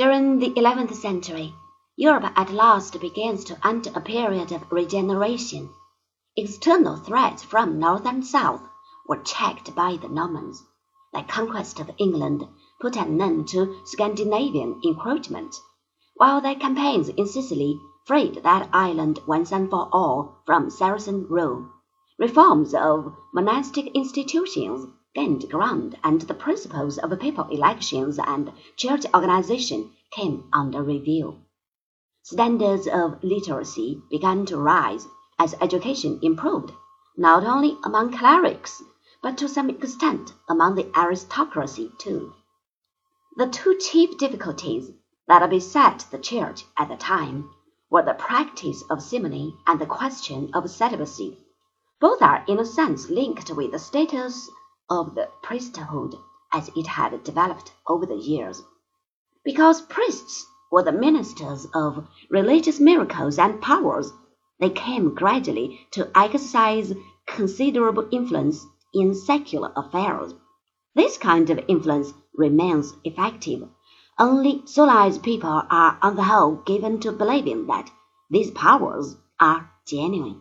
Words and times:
During 0.00 0.38
the 0.38 0.58
eleventh 0.58 0.94
century, 0.94 1.54
Europe 1.94 2.32
at 2.34 2.50
last 2.50 2.98
begins 3.02 3.44
to 3.44 3.58
enter 3.62 3.92
a 3.94 4.00
period 4.00 4.50
of 4.50 4.72
regeneration. 4.72 5.68
External 6.34 6.96
threats 6.96 7.42
from 7.42 7.78
north 7.78 8.06
and 8.06 8.24
south 8.24 8.62
were 9.06 9.22
checked 9.22 9.74
by 9.74 9.98
the 10.00 10.08
Normans. 10.08 10.62
Their 11.12 11.24
conquest 11.24 11.80
of 11.80 11.90
England 11.98 12.48
put 12.80 12.96
an 12.96 13.20
end 13.20 13.48
to 13.48 13.78
Scandinavian 13.84 14.80
encroachment, 14.82 15.54
while 16.14 16.40
their 16.40 16.54
campaigns 16.54 17.10
in 17.10 17.26
Sicily 17.26 17.78
freed 18.06 18.42
that 18.42 18.70
island 18.72 19.20
once 19.26 19.52
and 19.52 19.68
for 19.68 19.90
all 19.92 20.40
from 20.46 20.70
Saracen 20.70 21.26
rule. 21.28 21.68
Reforms 22.20 22.74
of 22.74 23.16
monastic 23.32 23.86
institutions 23.94 24.86
gained 25.14 25.48
ground, 25.48 25.96
and 26.04 26.20
the 26.20 26.34
principles 26.34 26.98
of 26.98 27.18
papal 27.18 27.48
elections 27.48 28.18
and 28.18 28.52
church 28.76 29.06
organization 29.14 29.90
came 30.10 30.44
under 30.52 30.82
review. 30.82 31.38
Standards 32.22 32.86
of 32.86 33.24
literacy 33.24 34.02
began 34.10 34.44
to 34.44 34.58
rise 34.58 35.08
as 35.38 35.54
education 35.62 36.18
improved, 36.20 36.70
not 37.16 37.42
only 37.42 37.78
among 37.84 38.12
clerics, 38.12 38.82
but 39.22 39.38
to 39.38 39.48
some 39.48 39.70
extent 39.70 40.34
among 40.46 40.74
the 40.74 40.92
aristocracy 40.94 41.90
too. 41.98 42.34
The 43.38 43.48
two 43.48 43.78
chief 43.78 44.18
difficulties 44.18 44.90
that 45.26 45.48
beset 45.48 46.04
the 46.10 46.18
church 46.18 46.66
at 46.76 46.90
the 46.90 46.96
time 46.96 47.48
were 47.88 48.02
the 48.02 48.12
practice 48.12 48.84
of 48.90 49.02
simony 49.02 49.54
and 49.66 49.80
the 49.80 49.86
question 49.86 50.50
of 50.52 50.68
celibacy. 50.68 51.38
Both 52.00 52.22
are 52.22 52.42
in 52.48 52.58
a 52.58 52.64
sense 52.64 53.10
linked 53.10 53.50
with 53.50 53.72
the 53.72 53.78
status 53.78 54.50
of 54.88 55.14
the 55.14 55.28
priesthood 55.42 56.14
as 56.50 56.70
it 56.74 56.86
had 56.86 57.22
developed 57.22 57.72
over 57.86 58.06
the 58.06 58.16
years. 58.16 58.62
Because 59.44 59.82
priests 59.82 60.46
were 60.72 60.82
the 60.82 60.92
ministers 60.92 61.66
of 61.74 62.08
religious 62.30 62.80
miracles 62.80 63.38
and 63.38 63.60
powers, 63.60 64.12
they 64.58 64.70
came 64.70 65.14
gradually 65.14 65.86
to 65.90 66.10
exercise 66.14 66.94
considerable 67.26 68.08
influence 68.10 68.66
in 68.94 69.14
secular 69.14 69.70
affairs. 69.76 70.32
This 70.94 71.18
kind 71.18 71.50
of 71.50 71.60
influence 71.68 72.14
remains 72.34 72.94
effective 73.04 73.68
only 74.18 74.62
as 74.76 75.18
people 75.18 75.62
are 75.70 75.98
on 76.02 76.16
the 76.16 76.24
whole 76.24 76.56
given 76.56 77.00
to 77.00 77.12
believing 77.12 77.66
that 77.66 77.90
these 78.30 78.50
powers 78.50 79.16
are 79.38 79.70
genuine. 79.86 80.40